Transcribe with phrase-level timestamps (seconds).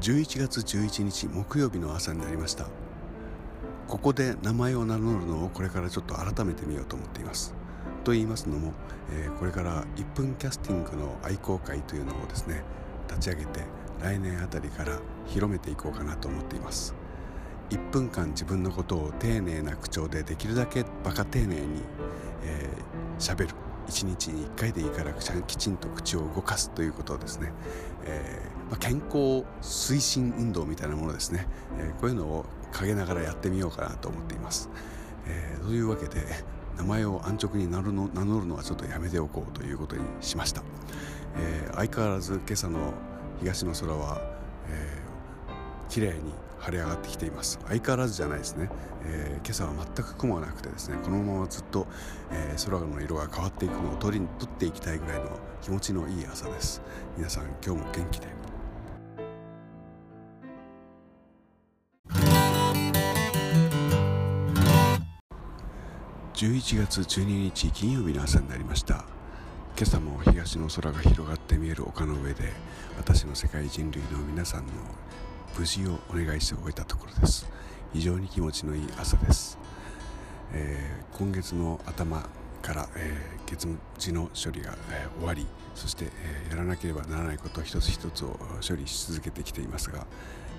[0.00, 2.66] 11月11日木曜日の朝になりました。
[3.86, 7.54] ここで名前を名乗るのをこれからちょっと改めてみようと思っています。
[8.02, 8.72] と言いますのも、
[9.12, 12.62] えー、これから1分キャスティングの愛好会というのをですね
[13.08, 13.60] 立ち上げて
[14.00, 16.94] 来年あたりから広めていこうかなと思っています。
[17.68, 21.82] 1分間自分のことを丁寧な口調でできるだけバカ丁寧に
[23.18, 23.69] 喋、えー、る。
[23.90, 27.52] 1日に1回でいいからきちんと口を動かすということをですね、
[28.04, 31.46] えー、まあ、健康推進運動みたいなものですね、
[31.78, 34.70] えー、こういうのを陰ながらやってみようかなと思っています、
[35.26, 36.24] えー、というわけで
[36.78, 40.62] 名前を安直に名乗るのはちょっとやめておこうということにしました、
[41.36, 42.94] え相変わらず今朝の
[43.40, 44.22] 東の空は、
[44.70, 44.99] え、
[45.90, 47.58] 綺麗に晴れ上がってきています。
[47.66, 48.70] 相変わらずじゃないですね、
[49.04, 51.86] えー、今朝は全く雲がなくてですねこのままずっと、
[52.30, 55.30] えー、空の色が変わっていくのを取り取っていきたいぐらいの
[55.60, 56.80] 気持ちのいい朝です。
[57.16, 58.28] 皆さん今日も元気で。
[66.34, 69.04] 11月12日金曜日の朝になりました。
[69.76, 72.52] 今朝も東の空が広がって見える丘の上で
[72.98, 74.72] 私の世界人類の皆さんの
[75.58, 77.46] 無事をお願いして終えたところです
[77.92, 79.58] 非常に気持ちのいい朝です、
[80.52, 82.28] えー、今月の頭
[82.62, 90.06] から、えー、月次の処理が、えー、終わりそして、え、やらなければならないこと一つ一つを処理し続けてきていますが、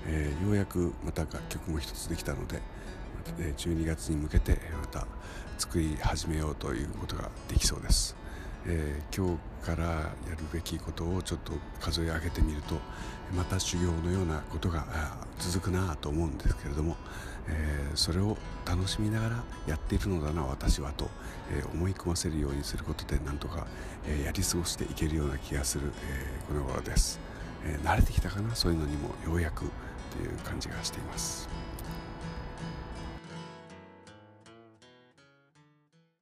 [0.08, 2.60] えようやくまた楽曲も一つできたので、
[3.38, 5.06] え12月に向けてまた
[5.58, 8.16] 作り始めようということができそうです。
[8.66, 12.76] えー、今日からやるべきことをちょっと数え上げてみると
[13.36, 14.84] また修行のようなことが
[15.38, 16.96] 続くなと思うんですけれども、
[17.48, 21.08] えー、それを楽しみながらやっているのだな私はと、
[21.50, 23.66] えー、思い込ませるようにすることでなんとか、
[24.06, 27.18] えやり過ごしていけるような気がする、えこの頃です、
[27.64, 29.64] え慣れてきたかなそういうのにもようやく
[30.10, 31.61] という感じがしています。